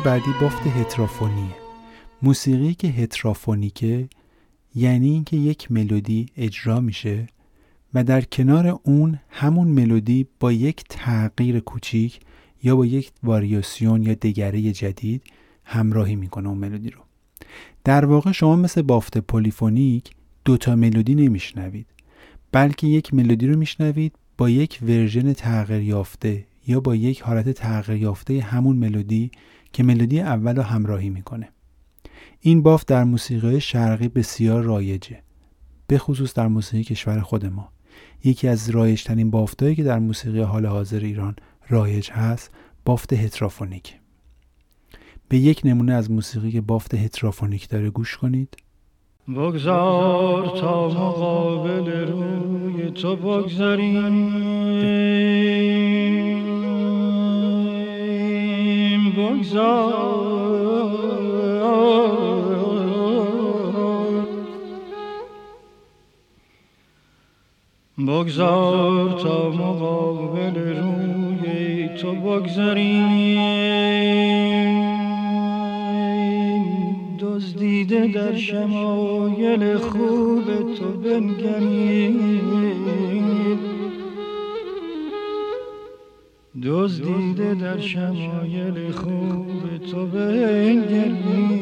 بعدی 0.00 0.30
بافت 0.40 0.66
هترافونیه 0.66 1.54
موسیقی 2.22 2.74
که 2.74 2.88
هترافونیکه 2.88 4.08
یعنی 4.74 5.10
اینکه 5.10 5.36
یک 5.36 5.72
ملودی 5.72 6.26
اجرا 6.36 6.80
میشه 6.80 7.26
و 7.94 8.04
در 8.04 8.20
کنار 8.20 8.80
اون 8.82 9.18
همون 9.28 9.68
ملودی 9.68 10.26
با 10.40 10.52
یک 10.52 10.84
تغییر 10.88 11.60
کوچیک 11.60 12.20
یا 12.62 12.76
با 12.76 12.86
یک 12.86 13.10
واریاسیون 13.22 14.02
یا 14.02 14.14
دگره 14.14 14.72
جدید 14.72 15.22
همراهی 15.64 16.16
می‌کنه 16.16 16.48
اون 16.48 16.58
ملودی 16.58 16.90
رو. 16.90 17.00
در 17.84 18.04
واقع 18.04 18.32
شما 18.32 18.56
مثل 18.56 18.82
بافت 18.82 19.18
پلیفونیک 19.18 20.10
دوتا 20.44 20.76
ملودی 20.76 21.14
نمیشنوید 21.14 21.86
بلکه 22.52 22.86
یک 22.86 23.14
ملودی 23.14 23.46
رو 23.46 23.58
میشنوید 23.58 24.12
با 24.38 24.50
یک 24.50 24.78
ورژن 24.82 25.32
تغییر 25.32 25.82
یافته 25.82 26.44
یا 26.66 26.80
با 26.80 26.94
یک 26.94 27.20
حالت 27.22 27.50
تغییر 27.50 28.02
یافته 28.02 28.40
همون 28.40 28.76
ملودی 28.76 29.30
که 29.72 29.82
ملودی 29.82 30.20
اول 30.20 30.56
رو 30.56 30.62
همراهی 30.62 31.10
می‌کنه. 31.10 31.48
این 32.40 32.62
بافت 32.62 32.88
در 32.88 33.04
موسیقی 33.04 33.60
شرقی 33.60 34.08
بسیار 34.08 34.62
رایجه 34.62 35.22
به 35.86 35.98
خصوص 35.98 36.34
در 36.34 36.48
موسیقی 36.48 36.84
کشور 36.84 37.20
خود 37.20 37.46
ما. 37.46 37.68
یکی 38.24 38.48
از 38.48 38.70
رایجترین 38.70 39.30
بافتهایی 39.30 39.74
که 39.74 39.82
در 39.82 39.98
موسیقی 39.98 40.40
حال 40.40 40.66
حاضر 40.66 41.00
ایران 41.00 41.36
رایج 41.68 42.10
هست 42.10 42.50
بافت 42.84 43.12
هترافونیک. 43.12 43.94
به 45.28 45.38
یک 45.38 45.60
نمونه 45.64 45.92
از 45.92 46.10
موسیقی 46.10 46.52
که 46.52 46.60
بافت 46.60 46.94
هترافونیک 46.94 47.68
داره 47.68 47.90
گوش 47.90 48.16
کنید. 48.16 48.56
بگذار 49.28 50.60
تا 50.60 50.88
مقابل 50.88 52.06
روی 52.06 52.90
تو 52.90 53.16
بگذاریم 53.16 54.26
بگذار. 59.26 60.36
تا 69.22 69.50
مقابل 69.50 70.54
روی 70.54 71.88
تو 71.88 72.12
بگذاریم. 72.12 73.36
دزدیده 77.20 78.06
در 78.06 78.36
شمایل 78.36 79.76
خوب 79.76 80.74
تو 80.74 80.86
بنگریم. 81.04 82.25
دزدیده 86.66 87.54
در 87.54 87.80
شمایل 87.80 88.92
خوب 88.92 89.78
تو 89.90 90.06
بنگریم 90.06 91.55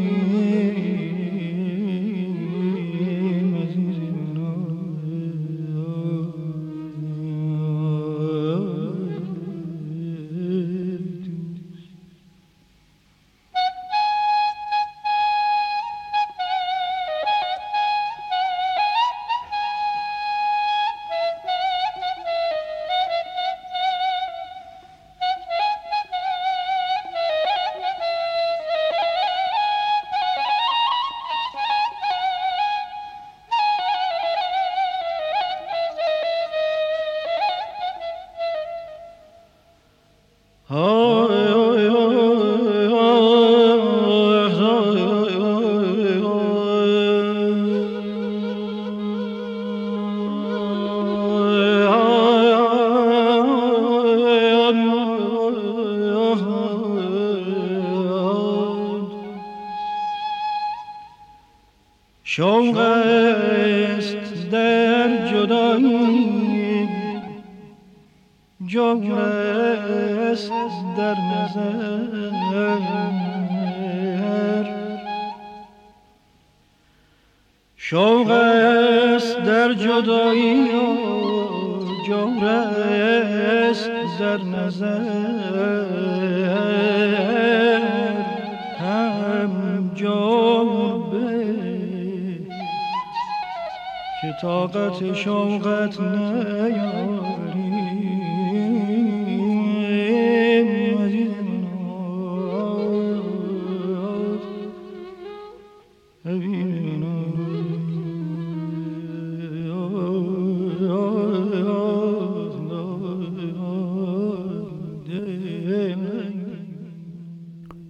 که 94.24 94.32
طاقت 94.42 95.14
شوقت 95.14 96.00
نیاری 96.00 97.64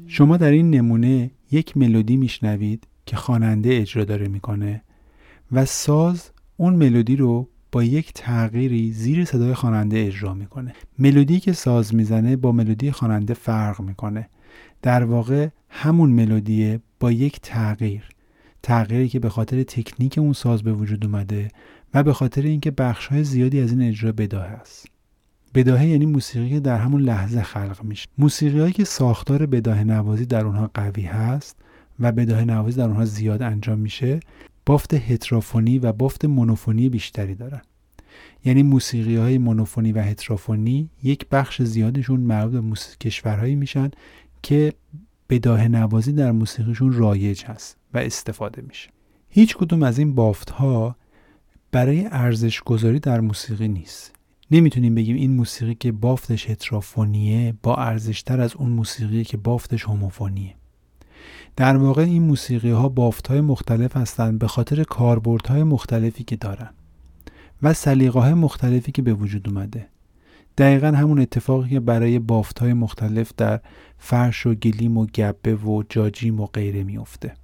شما 0.06 0.36
در 0.36 0.50
این 0.50 0.70
نمونه 0.70 1.30
یک 1.50 1.76
ملودی 1.76 2.16
میشنوید 2.16 2.86
که 3.06 3.16
خواننده 3.16 3.70
اجرا 3.72 4.04
داره 4.04 4.28
می‌کنه. 4.28 4.82
و 5.54 5.64
ساز 5.64 6.30
اون 6.56 6.74
ملودی 6.74 7.16
رو 7.16 7.48
با 7.72 7.84
یک 7.84 8.12
تغییری 8.14 8.92
زیر 8.92 9.24
صدای 9.24 9.54
خواننده 9.54 9.98
اجرا 9.98 10.34
می‌کنه. 10.34 10.74
ملودی 10.98 11.40
که 11.40 11.52
ساز 11.52 11.94
می‌زنه 11.94 12.36
با 12.36 12.52
ملودی 12.52 12.90
خواننده 12.90 13.34
فرق 13.34 13.80
می‌کنه. 13.80 14.28
در 14.82 15.04
واقع 15.04 15.48
همون 15.68 16.10
ملودیه 16.10 16.80
با 17.00 17.12
یک 17.12 17.40
تغییر. 17.40 18.08
تغییری 18.62 19.08
که 19.08 19.20
به 19.20 19.28
خاطر 19.28 19.62
تکنیک 19.62 20.18
اون 20.18 20.32
ساز 20.32 20.62
به 20.62 20.72
وجود 20.72 21.04
اومده 21.04 21.48
و 21.94 22.02
به 22.02 22.12
خاطر 22.12 22.42
اینکه 22.42 22.70
بخش 22.70 23.06
های 23.06 23.24
زیادی 23.24 23.60
از 23.60 23.70
این 23.70 23.82
اجرا 23.82 24.12
بداهه 24.12 24.50
است. 24.50 24.86
بداهه 25.54 25.86
یعنی 25.86 26.06
موسیقی 26.06 26.50
که 26.50 26.60
در 26.60 26.78
همون 26.78 27.02
لحظه 27.02 27.42
خلق 27.42 27.80
میشه. 27.82 28.08
موسیقی 28.18 28.60
هایی 28.60 28.72
که 28.72 28.84
ساختار 28.84 29.46
بداهه 29.46 29.84
نوازی 29.84 30.26
در 30.26 30.44
اونها 30.46 30.70
قوی 30.74 31.02
هست 31.02 31.56
و 32.00 32.12
بداهه 32.12 32.44
نوازی 32.44 32.76
در 32.76 32.84
اونها 32.84 33.04
زیاد 33.04 33.42
انجام 33.42 33.78
میشه 33.78 34.20
بافت 34.66 34.94
هترافونی 34.94 35.79
و 35.79 35.92
بافت 35.92 36.24
مونوفونی 36.24 36.88
بیشتری 36.88 37.35
دارن. 37.35 37.62
یعنی 38.44 38.62
موسیقی 38.62 39.16
های 39.16 39.38
مونوفونی 39.38 39.92
و 39.92 40.00
هترافونی 40.00 40.90
یک 41.03 41.29
بخش 41.29 41.62
زیادشون 41.62 42.20
مربوط 42.20 42.53
به 42.53 42.61
موسیقی 42.61 42.96
کشورهایی 43.00 43.55
میشن 43.55 43.90
که 44.42 44.72
بداهه 45.29 45.68
نوازی 45.68 46.12
در 46.12 46.33
موسیقیشون 46.33 46.92
رایج 46.92 47.44
هست 47.44 47.77
و 47.94 47.98
استفاده 47.98 48.62
میشه. 48.62 48.90
هیچ 49.29 49.57
کدوم 49.57 49.83
از 49.83 49.98
این 49.98 50.14
بافت 50.14 50.50
ها 50.50 50.96
برای 51.72 52.07
ارزش 52.07 52.61
گذاری 52.61 53.00
در 53.00 53.20
موسیقی 53.20 53.68
نیست. 53.68 54.12
نمی‌تونیم 54.50 54.94
بگیم 54.94 55.16
این 55.16 55.37
موسیقی 55.37 55.74
که 55.74 55.92
بافتش 55.92 56.50
هترافونیه 56.50 57.55
با 57.62 57.77
ارزشتر 57.77 58.40
از 58.40 58.55
اون 58.57 58.72
موسیقی 58.72 59.24
که 59.24 59.37
بافتش 59.37 59.85
هوموفونیه. 59.85 60.55
در 61.56 61.76
واقع 61.76 62.02
این 62.02 62.22
موسیقی 62.22 62.70
ها 62.70 62.88
بافت 62.88 63.26
های 63.26 63.40
مختلف 63.40 63.96
هستند 63.96 64.38
به 64.38 64.46
خاطر 64.46 64.82
کاربرد 64.82 65.46
های 65.46 65.62
مختلفی 65.62 66.24
که 66.24 66.37
دارن 66.37 66.70
و 67.62 67.72
سلیقه 67.72 68.20
های 68.20 68.34
مختلفی 68.34 68.92
که 68.92 69.02
به 69.02 69.14
وجود 69.14 69.48
اومده. 69.48 69.87
دقیقا 70.58 70.87
همون 70.87 71.20
اتفاقی 71.20 71.70
که 71.70 71.80
برای 71.80 72.18
بافت 72.18 72.58
های 72.58 72.72
مختلف 72.72 73.32
در 73.37 73.60
فرش 73.98 74.46
و 74.46 74.54
گلیم 74.54 74.98
و 74.98 75.06
گبه 75.06 75.54
و 75.54 75.82
جاجیم 75.88 76.40
و 76.40 76.46
غیره 76.46 76.82
میفته 76.82 77.34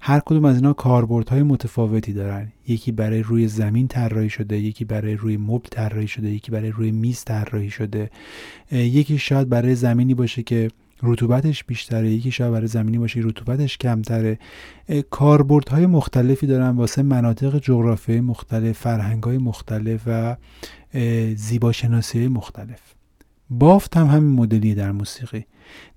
هر 0.00 0.20
کدوم 0.20 0.44
از 0.44 0.56
اینا 0.56 0.72
کاربردهای 0.72 1.42
متفاوتی 1.42 2.12
دارن. 2.12 2.52
یکی 2.68 2.92
برای 2.92 3.22
روی 3.22 3.48
زمین 3.48 3.88
طراحی 3.88 4.30
شده 4.30 4.58
یکی 4.58 4.84
برای 4.84 5.14
روی 5.14 5.36
مبل 5.36 5.68
طراحی 5.70 6.08
شده 6.08 6.30
یکی 6.30 6.50
برای 6.50 6.70
روی 6.70 6.90
میز 6.90 7.24
طراحی 7.24 7.70
شده. 7.70 8.10
یکی 8.72 9.18
شاید 9.18 9.48
برای 9.48 9.74
زمینی 9.74 10.14
باشه 10.14 10.42
که 10.42 10.70
رطوبتش 11.02 11.64
بیشتره 11.64 12.10
یکی 12.10 12.42
برای 12.50 12.66
زمینی 12.66 12.98
باشه 12.98 13.20
رطوبتش 13.22 13.78
کمتره. 13.78 14.38
کاربردهای 15.10 15.86
مختلفی 15.86 16.46
دارن 16.46 16.70
واسه 16.70 17.02
مناطق 17.02 17.58
جغرافیایی 17.58 18.20
مختلف 18.20 18.78
فرهنگهای 18.78 19.38
مختلف 19.38 20.00
و 20.06 20.36
زیباشناسی 21.34 22.28
مختلف. 22.28 23.01
بافت 23.58 23.96
هم 23.96 24.06
همین 24.06 24.32
مدلی 24.32 24.74
در 24.74 24.92
موسیقی 24.92 25.46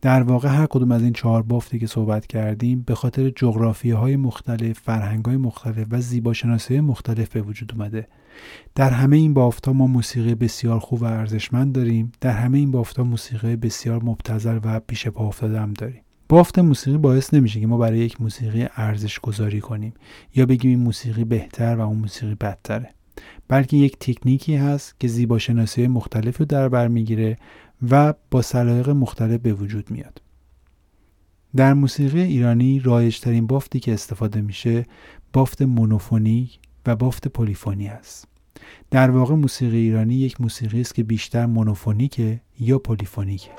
در 0.02 0.24
واقع 0.24 0.50
هر 0.50 0.66
کدوم 0.66 0.92
از 0.92 1.02
این 1.02 1.14
چهار 1.14 1.42
بافتی 1.42 1.80
که 1.80 1.88
صحبت 1.88 2.28
کردیم 2.28 2.82
به 2.82 2.96
خاطر 2.96 3.30
جغرافی 3.30 3.92
های 3.92 4.16
مختلف، 4.16 4.80
فرهنگ 4.80 5.26
های 5.26 5.38
مختلف 5.38 5.88
و 5.92 6.02
زیباشناسی 6.02 6.80
مختلف 6.80 7.30
به 7.30 7.42
وجود 7.42 7.72
اومده. 7.74 8.08
در 8.76 8.90
همه 8.90 9.18
این 9.18 9.34
بافت 9.34 9.68
ها 9.68 9.74
ما 9.74 9.88
موسیقی 9.88 10.36
بسیار 10.36 10.80
خوب 10.80 11.02
و 11.02 11.06
ارزشمند 11.06 11.76
داریم. 11.76 12.12
در 12.22 12.32
همه 12.32 12.58
این 12.58 12.72
بافت 12.72 12.98
ها 12.98 13.04
موسیقی 13.04 13.56
بسیار 13.56 14.04
مبتذل 14.04 14.60
و 14.64 14.80
پیش 14.80 15.08
پا 15.08 15.28
افتاده 15.28 15.60
هم 15.60 15.74
داریم. 15.74 16.02
بافت 16.30 16.60
موسیقی 16.60 16.98
باعث 16.98 17.34
نمیشه 17.34 17.60
که 17.60 17.68
ما 17.68 17.78
برای 17.78 18.00
یک 18.00 18.22
موسیقی 18.22 18.68
ارزش 18.76 19.20
گذاری 19.20 19.62
کنیم 19.62 19.94
یا 20.36 20.46
بگیم 20.46 20.72
این 20.72 20.80
موسیقی 20.80 21.24
بهتر 21.24 21.76
و 21.76 21.82
اون 21.82 21.98
موسیقی 21.98 22.36
بدتره. 22.36 22.96
بلکه 23.48 23.78
یک 23.78 23.98
تکنیکی 24.00 24.56
هست 24.56 25.00
که 25.00 25.08
زیباشناسی 25.08 25.88
مختلفی 25.88 26.38
رو 26.40 26.46
در 26.46 26.70
بر 26.70 26.88
می‌گیره 26.88 27.38
و 27.92 28.14
با 28.32 28.42
سلایق 28.42 28.90
مختلف 28.90 29.42
به 29.42 29.54
وجود 29.54 29.92
میاد. 29.92 30.22
در 31.56 31.74
موسیقی 31.74 32.22
ایرانی 32.22 32.80
رایجترین 32.80 33.48
بافتی 33.48 33.80
که 33.80 33.94
استفاده 33.94 34.42
میشه 34.42 34.86
بافت 35.34 35.62
مونوفونی 35.62 36.50
و 36.86 36.96
بافت 36.96 37.28
پلیفونی 37.28 37.88
است. 37.88 38.28
در 38.92 39.10
واقع 39.10 39.36
موسیقی 39.36 39.78
ایرانی 39.78 40.16
یک 40.16 40.42
موسیقی 40.42 40.82
است 40.82 40.96
که 40.96 41.04
بیشتر 41.04 41.46
مونوفونیکه 41.46 42.42
یا 42.60 42.80
پلیفونیکه 42.80 43.52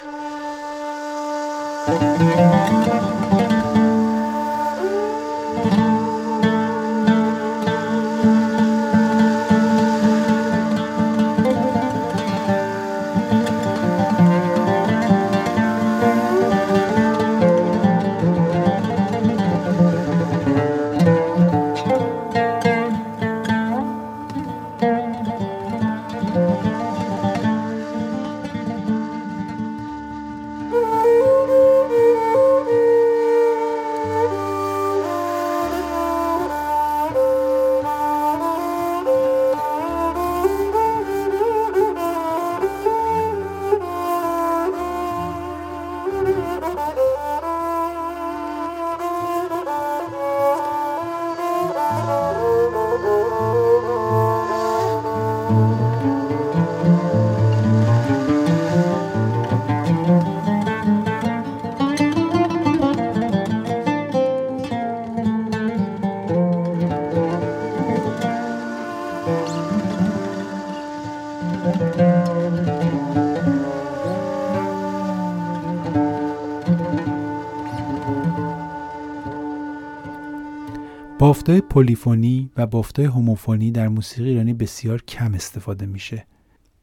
بافتای 81.36 81.60
پلیفونی 81.60 82.50
و 82.56 82.66
بافتای 82.66 83.04
هوموفونی 83.04 83.70
در 83.70 83.88
موسیقی 83.88 84.28
ایرانی 84.28 84.54
بسیار 84.54 85.02
کم 85.02 85.34
استفاده 85.34 85.86
میشه. 85.86 86.26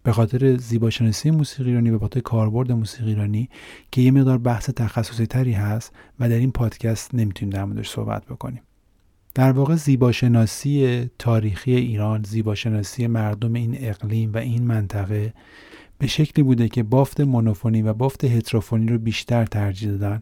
به 0.03 0.11
خاطر 0.11 0.57
زیباشناسی 0.57 1.31
موسیقی 1.31 1.69
ایرانی 1.69 1.89
و 1.89 1.99
خاطر 1.99 2.19
کاربرد 2.19 2.71
موسیقی 2.71 3.09
ایرانی 3.09 3.49
که 3.91 4.01
یه 4.01 4.11
مقدار 4.11 4.37
بحث 4.37 4.69
تخصصی 4.69 5.25
تری 5.25 5.51
هست 5.51 5.91
و 6.19 6.29
در 6.29 6.35
این 6.35 6.51
پادکست 6.51 7.15
نمی‌تونیم 7.15 7.53
در 7.53 7.65
موردش 7.65 7.89
صحبت 7.89 8.25
بکنیم. 8.25 8.61
در 9.35 9.51
واقع 9.51 9.75
زیباشناسی 9.75 11.09
تاریخی 11.19 11.75
ایران 11.75 12.23
زیباشناسی 12.23 13.07
مردم 13.07 13.53
این 13.53 13.77
اقلیم 13.79 14.33
و 14.33 14.37
این 14.37 14.63
منطقه 14.63 15.33
به 15.97 16.07
شکلی 16.07 16.43
بوده 16.43 16.69
که 16.69 16.83
بافت 16.83 17.21
مونوفونی 17.21 17.81
و 17.81 17.93
بافت 17.93 18.23
هتروفونی 18.23 18.87
رو 18.87 18.97
بیشتر 18.97 19.45
ترجیح 19.45 19.91
دادن 19.91 20.21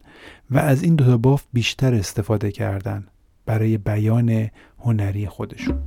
و 0.51 0.57
از 0.57 0.83
این 0.83 0.95
دو 0.95 1.05
تا 1.05 1.17
بافت 1.17 1.47
بیشتر 1.53 1.93
استفاده 1.93 2.51
کردن. 2.51 3.07
برای 3.45 3.77
بیان 3.77 4.49
هنری 4.79 5.27
خودشون. 5.27 5.83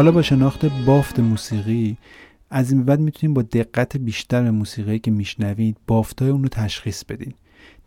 حالا 0.00 0.12
با 0.12 0.22
شناخت 0.22 0.66
بافت 0.86 1.20
موسیقی 1.20 1.96
از 2.50 2.72
این 2.72 2.84
بعد 2.84 3.00
می‌تونید 3.00 3.36
با 3.36 3.42
دقت 3.42 3.96
بیشتر 3.96 4.42
به 4.42 4.50
موسیقی 4.50 4.98
که 4.98 5.10
میشنوید 5.10 5.76
بافتهای 5.86 6.30
اون 6.30 6.42
رو 6.42 6.48
تشخیص 6.48 7.04
بدین. 7.04 7.34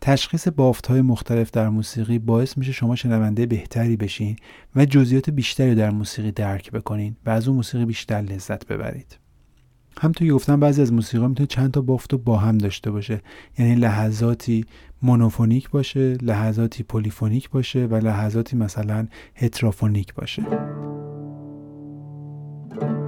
تشخیص 0.00 0.48
بافتهای 0.48 1.02
مختلف 1.02 1.50
در 1.50 1.68
موسیقی 1.68 2.18
باعث 2.18 2.58
میشه 2.58 2.72
شما 2.72 2.96
شنونده 2.96 3.46
بهتری 3.46 3.96
بشین 3.96 4.36
و 4.76 4.84
جزئیات 4.84 5.30
بیشتری 5.30 5.74
در 5.74 5.90
موسیقی 5.90 6.32
درک 6.32 6.70
بکنین 6.70 7.16
و 7.26 7.30
از 7.30 7.48
اون 7.48 7.56
موسیقی 7.56 7.84
بیشتر 7.84 8.20
لذت 8.20 8.66
ببرید. 8.66 9.18
همونطور 10.00 10.26
که 10.28 10.34
گفتم 10.34 10.60
بعضی 10.60 10.82
از 10.82 10.92
موسیقی 10.92 11.26
می‌تونه 11.26 11.46
چند 11.46 11.70
تا 11.70 11.80
بافت 11.80 12.12
رو 12.12 12.18
با 12.18 12.36
هم 12.36 12.58
داشته 12.58 12.90
باشه. 12.90 13.20
یعنی 13.58 13.74
لحظاتی 13.74 14.64
مونوفونیک 15.02 15.70
باشه 15.70 16.14
لحظاتی 16.14 16.82
پلیفونیک 16.82 17.50
باشه 17.50 17.86
و 17.86 17.94
لحظاتی 17.94 18.56
مثلا 18.56 19.06
هترافونیک 19.34 20.14
باشه. 20.14 20.42
در 22.80 23.03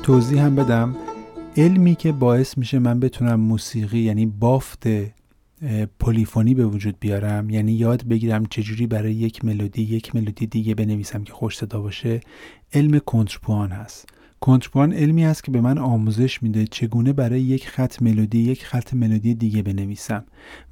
یک 0.00 0.06
توضیح 0.06 0.42
هم 0.42 0.56
بدم. 0.56 0.96
علمی 1.56 1.94
که 1.94 2.12
باعث 2.12 2.58
میشه 2.58 2.78
من 2.78 3.00
بتونم 3.00 3.40
موسیقی 3.40 3.98
یعنی 3.98 4.26
بافت 4.26 4.86
پلیفونی 6.00 6.54
به 6.54 6.66
وجود 6.66 6.96
بیارم 7.00 7.50
یعنی 7.50 7.72
یاد 7.72 8.04
بگیرم 8.04 8.46
چجوری 8.46 8.86
برای 8.86 9.14
یک 9.14 9.44
ملودی 9.44 9.82
یک 9.82 10.14
ملودی 10.14 10.46
دیگه 10.46 10.74
بنویسم 10.74 11.24
که 11.24 11.32
خوش 11.32 11.56
صدا 11.56 11.80
باشه 11.80 12.20
علم 12.72 12.98
کنترپوان 12.98 13.70
هست. 13.70 14.08
کنترپوان 14.40 14.92
علمی 14.92 15.24
هست 15.24 15.44
که 15.44 15.50
به 15.50 15.60
من 15.60 15.78
آموزش 15.78 16.42
میده 16.42 16.66
چگونه 16.66 17.12
برای 17.12 17.40
یک 17.40 17.68
خط 17.68 18.02
ملودی 18.02 18.38
یک 18.38 18.64
خط 18.64 18.94
ملودی 18.94 19.34
دیگه 19.34 19.62
بنویسم. 19.62 20.24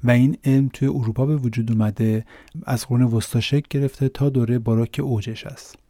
و 0.03 0.11
این 0.11 0.37
علم 0.43 0.69
توی 0.73 0.87
اروپا 0.87 1.25
به 1.25 1.35
وجود 1.35 1.71
اومده 1.71 2.25
از 2.63 2.87
قرون 2.87 3.03
وسطا 3.03 3.39
شکل 3.39 3.79
گرفته 3.79 4.09
تا 4.09 4.29
دوره 4.29 4.59
باروک 4.59 4.99
اوجش 5.03 5.45
است. 5.45 5.88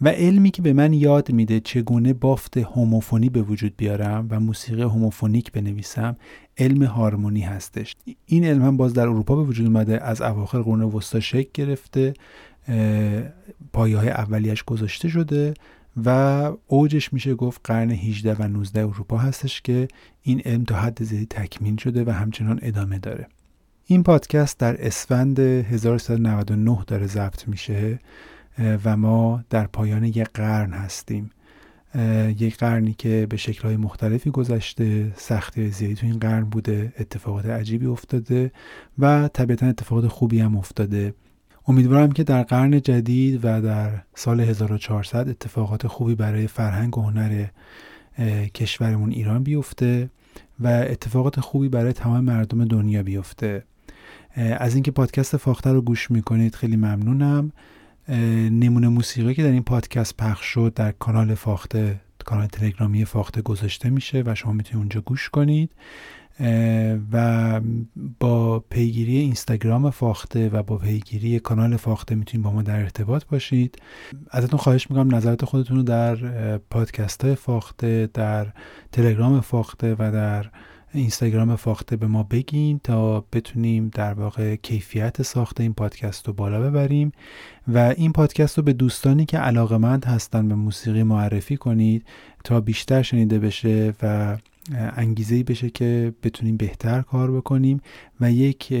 و 0.00 0.08
علمی 0.08 0.50
که 0.50 0.62
به 0.62 0.72
من 0.72 0.92
یاد 0.92 1.32
میده 1.32 1.60
چگونه 1.60 2.12
بافت 2.12 2.56
هوموفونی 2.56 3.28
به 3.28 3.42
وجود 3.42 3.76
بیارم 3.76 4.26
و 4.30 4.40
موسیقی 4.40 4.82
هوموفونیک 4.82 5.52
بنویسم 5.52 6.16
علم 6.58 6.82
هارمونی 6.82 7.40
هستش. 7.40 7.96
این 8.26 8.44
علم 8.44 8.62
هم 8.62 8.76
باز 8.76 8.94
در 8.94 9.08
اروپا 9.08 9.36
به 9.36 9.42
وجود 9.42 9.66
اومده 9.66 10.04
از 10.04 10.22
اواخر 10.22 10.62
قرون 10.62 10.82
وسطا 10.82 11.20
شکل 11.20 11.50
گرفته 11.54 12.14
پایه 13.72 13.98
های 13.98 14.08
اولیش 14.08 14.62
گذاشته 14.62 15.08
شده 15.08 15.54
و 16.04 16.08
اوجش 16.66 17.12
میشه 17.12 17.34
گفت 17.34 17.60
قرن 17.64 17.90
18 17.90 18.34
و 18.34 18.48
19 18.48 18.80
اروپا 18.80 19.18
هستش 19.18 19.62
که 19.62 19.88
این 20.22 20.40
علم 20.40 20.64
تا 20.64 20.74
حد 20.74 21.02
زیادی 21.02 21.26
تکمیل 21.26 21.76
شده 21.76 22.04
و 22.04 22.10
همچنان 22.10 22.58
ادامه 22.62 22.98
داره. 22.98 23.28
این 23.86 24.02
پادکست 24.02 24.58
در 24.58 24.86
اسفند 24.86 25.38
1399 25.38 26.84
داره 26.86 27.06
ضبط 27.06 27.48
میشه. 27.48 27.98
و 28.84 28.96
ما 28.96 29.44
در 29.50 29.66
پایان 29.66 30.04
یک 30.04 30.28
قرن 30.34 30.72
هستیم. 30.72 31.30
یک 32.38 32.56
قرنی 32.56 32.94
که 32.98 33.26
به 33.30 33.36
شکلهای 33.36 33.76
مختلفی 33.76 34.30
گذشته 34.30 35.12
سختی 35.16 35.70
زیادی 35.70 35.94
تو 35.94 36.06
این 36.06 36.18
قرن 36.18 36.44
بوده 36.44 36.92
اتفاقات 36.98 37.46
عجیبی 37.46 37.86
افتاده 37.86 38.52
و 38.98 39.28
طبیعتا 39.28 39.66
اتفاقات 39.66 40.08
خوبی 40.08 40.40
هم 40.40 40.56
افتاده. 40.56 41.14
امیدوارم 41.68 42.12
که 42.12 42.24
در 42.24 42.42
قرن 42.42 42.80
جدید 42.80 43.40
و 43.44 43.60
در 43.60 43.90
سال 44.14 44.40
1400 44.40 45.28
اتفاقات 45.28 45.86
خوبی 45.86 46.14
برای 46.14 46.46
فرهنگ 46.46 46.98
و 46.98 47.02
هنر 47.02 47.46
کشورمون 48.54 49.10
ایران 49.10 49.42
بیفته 49.42 50.10
و 50.60 50.66
اتفاقات 50.66 51.40
خوبی 51.40 51.68
برای 51.68 51.92
تمام 51.92 52.24
مردم 52.24 52.64
دنیا 52.64 53.02
بیفته. 53.02 53.64
از 54.36 54.74
اینکه 54.74 54.90
پادکست 54.90 55.36
فاخته 55.36 55.72
رو 55.72 55.82
گوش 55.82 56.10
می‌کنید 56.10 56.54
خیلی 56.54 56.76
ممنونم. 56.76 57.52
نمونه 58.50 58.88
موسیقی 58.88 59.34
که 59.34 59.42
در 59.42 59.50
این 59.50 59.62
پادکست 59.62 60.16
پخش 60.16 60.44
شد 60.46 60.72
در 60.74 60.92
کانال 60.92 61.34
فاخته 61.34 62.00
کانال 62.24 62.46
تلگرامی 62.46 63.04
فاخته 63.04 63.42
گذاشته 63.42 63.90
میشه 63.90 64.22
و 64.26 64.34
شما 64.34 64.52
می‌تونید 64.52 64.78
اونجا 64.78 65.00
گوش 65.00 65.28
کنید. 65.28 65.70
و 67.12 67.60
با 68.20 68.58
پیگیری 68.58 69.16
اینستاگرام 69.16 69.90
فاخته 69.90 70.48
و 70.48 70.62
با 70.62 70.78
پیگیری 70.78 71.40
کانال 71.40 71.76
فاخته 71.76 72.14
می‌تونید 72.14 72.44
با 72.44 72.52
ما 72.52 72.62
در 72.62 72.80
ارتباط 72.80 73.24
باشید. 73.24 73.78
ازتون 74.30 74.58
خواهش 74.58 74.90
می‌کنم 74.90 75.14
نظرات 75.14 75.44
خودتون 75.44 75.76
رو 75.76 75.82
در 75.82 76.16
پادکست 76.58 77.24
های 77.24 77.34
فاخته 77.34 78.08
در 78.14 78.46
تلگرام 78.92 79.40
فاخته 79.40 79.94
و 79.94 80.12
در 80.12 80.46
اینستاگرام 80.96 81.56
فاخته 81.56 81.96
به 81.96 82.06
ما 82.06 82.22
بگین 82.22 82.80
تا 82.84 83.24
بتونیم 83.32 83.90
در 83.94 84.14
واقع 84.14 84.56
کیفیت 84.56 85.22
ساخت 85.22 85.60
این 85.60 85.74
پادکست 85.74 86.26
رو 86.26 86.32
بالا 86.32 86.60
ببریم 86.60 87.12
و 87.68 87.78
این 87.78 88.12
پادکست 88.12 88.58
رو 88.58 88.64
به 88.64 88.72
دوستانی 88.72 89.24
که 89.24 89.38
علاقمند 89.38 90.04
هستن 90.04 90.48
به 90.48 90.54
موسیقی 90.54 91.02
معرفی 91.02 91.56
کنید 91.56 92.04
تا 92.44 92.60
بیشتر 92.60 93.02
شنیده 93.02 93.38
بشه 93.38 93.94
و 94.02 94.36
انگیزه 94.72 95.42
بشه 95.42 95.70
که 95.70 96.14
بتونیم 96.22 96.56
بهتر 96.56 97.02
کار 97.02 97.30
بکنیم 97.30 97.80
و 98.20 98.32
یک 98.32 98.74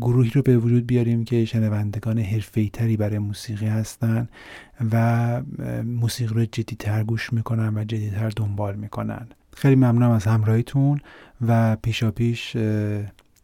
گروهی 0.00 0.30
رو 0.30 0.42
به 0.42 0.58
وجود 0.58 0.86
بیاریم 0.86 1.24
که 1.24 1.44
شنوندگان 1.44 2.18
حرفه‌ای 2.18 2.68
تری 2.68 2.96
برای 2.96 3.18
موسیقی 3.18 3.66
هستن 3.66 4.28
و 4.92 5.42
موسیقی 5.84 6.34
رو 6.34 6.44
جدیتر 6.44 7.04
گوش 7.04 7.32
می‌کنن 7.32 7.76
و 7.76 7.84
جدیتر 7.84 8.28
دنبال 8.28 8.76
می‌کنن. 8.76 9.26
خیلی 9.56 9.76
ممنونم 9.76 10.10
از 10.10 10.24
همراهیتون 10.24 11.00
و 11.48 11.76
پیشا 11.82 12.10
پیش 12.10 12.56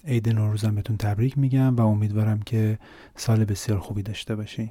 عید 0.07 0.29
نوروزم 0.29 0.75
بهتون 0.75 0.97
تبریک 0.97 1.39
میگم 1.39 1.77
و 1.77 1.81
امیدوارم 1.81 2.43
که 2.43 2.79
سال 3.17 3.45
بسیار 3.45 3.79
خوبی 3.79 4.03
داشته 4.03 4.37
باشین. 4.37 4.71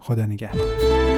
خدا 0.00 0.26
نگهدار. 0.26 0.66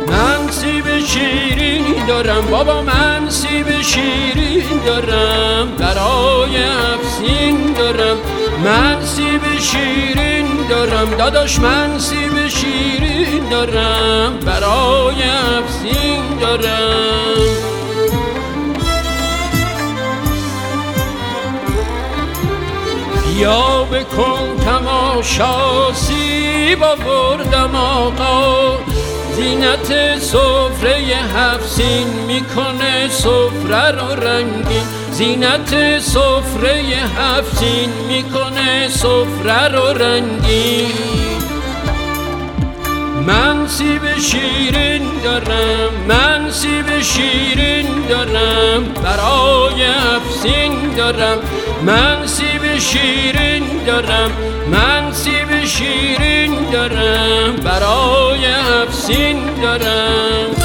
من 0.08 0.50
سیب 0.50 0.98
شیرین 0.98 2.06
دارم 2.08 2.46
بابا 2.50 2.82
من 2.82 3.30
سیب 3.30 3.80
شیرین 3.80 4.84
دارم 4.86 5.76
برای 5.78 6.64
افسین 6.64 7.72
دارم. 7.72 8.16
من 8.64 9.04
سیب 9.04 9.58
شیرین 9.58 10.46
دارم 10.70 11.10
داداش 11.10 11.58
من 11.58 11.98
سیب 11.98 12.48
شیرین 12.48 13.48
دارم 13.50 14.38
برای 14.46 15.22
افسین 15.22 16.38
دارم. 16.40 17.69
بیا 23.40 23.84
بکن 23.84 24.56
تمام 24.64 25.16
ناشاسی 25.16 26.76
بردم 26.76 27.74
آقا. 27.74 28.78
زینت 29.36 30.18
سفره 30.18 30.96
هفسین 31.36 32.06
می‌کنه 32.26 33.08
سفره 33.08 33.90
رو 33.90 34.24
رنگین. 34.26 34.82
زینت 35.10 35.98
سفره 35.98 36.82
هفسین 37.18 37.90
می‌کنه 38.08 38.88
سفره 38.88 39.68
رو 39.68 39.86
رنگین. 39.86 40.92
من 43.26 43.66
سیب 43.66 44.18
شیرین 44.18 45.02
دارم 45.24 45.90
من 46.08 46.50
سیب 46.50 47.00
شیرین 47.00 47.86
دارم. 48.08 48.84
برای 49.04 49.84
افسین 49.84 50.94
دارم. 50.96 51.38
من 51.82 52.26
سیب 52.26 52.78
شیرین 52.78 53.84
دارم 53.86 54.30
من 54.70 55.12
سیب 55.12 55.64
شیرین 55.64 56.70
دارم 56.72 57.56
برای 57.56 58.46
افسین 58.82 59.54
دارم 59.62 60.59